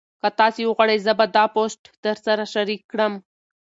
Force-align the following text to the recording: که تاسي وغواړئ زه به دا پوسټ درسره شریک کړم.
که 0.21 0.29
تاسي 0.39 0.61
وغواړئ 0.65 0.97
زه 1.05 1.13
به 1.19 1.25
دا 1.35 1.43
پوسټ 1.55 1.81
درسره 2.05 2.43
شریک 2.53 2.81
کړم. 2.91 3.13